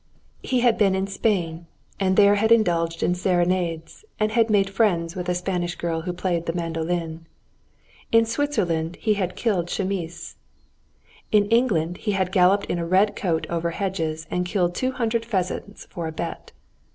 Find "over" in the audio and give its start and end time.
13.47-13.69